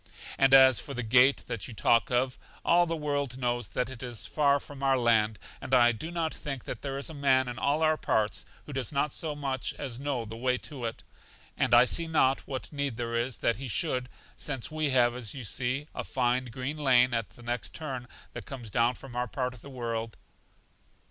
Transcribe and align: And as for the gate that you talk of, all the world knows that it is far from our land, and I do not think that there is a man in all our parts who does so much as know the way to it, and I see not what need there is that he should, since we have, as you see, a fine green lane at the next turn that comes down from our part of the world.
And 0.39 0.51
as 0.51 0.79
for 0.79 0.95
the 0.95 1.03
gate 1.03 1.43
that 1.45 1.67
you 1.67 1.75
talk 1.75 2.09
of, 2.09 2.39
all 2.65 2.87
the 2.87 2.95
world 2.95 3.37
knows 3.37 3.67
that 3.67 3.91
it 3.91 4.01
is 4.01 4.25
far 4.25 4.59
from 4.59 4.81
our 4.81 4.97
land, 4.97 5.37
and 5.61 5.75
I 5.75 5.91
do 5.91 6.09
not 6.09 6.33
think 6.33 6.63
that 6.63 6.81
there 6.81 6.97
is 6.97 7.07
a 7.11 7.13
man 7.13 7.47
in 7.47 7.59
all 7.59 7.83
our 7.83 7.97
parts 7.97 8.43
who 8.65 8.73
does 8.73 8.91
so 9.11 9.35
much 9.35 9.75
as 9.75 9.99
know 9.99 10.25
the 10.25 10.35
way 10.35 10.57
to 10.57 10.85
it, 10.85 11.03
and 11.55 11.71
I 11.75 11.85
see 11.85 12.07
not 12.07 12.47
what 12.47 12.73
need 12.73 12.97
there 12.97 13.15
is 13.15 13.37
that 13.45 13.57
he 13.57 13.67
should, 13.67 14.09
since 14.35 14.71
we 14.71 14.89
have, 14.89 15.13
as 15.13 15.35
you 15.35 15.43
see, 15.43 15.85
a 15.93 16.03
fine 16.03 16.45
green 16.45 16.77
lane 16.77 17.13
at 17.13 17.29
the 17.29 17.43
next 17.43 17.75
turn 17.75 18.07
that 18.33 18.47
comes 18.47 18.71
down 18.71 18.95
from 18.95 19.15
our 19.15 19.27
part 19.27 19.53
of 19.53 19.61
the 19.61 19.69
world. 19.69 20.17